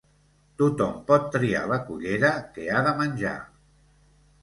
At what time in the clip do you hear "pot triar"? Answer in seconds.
1.11-1.63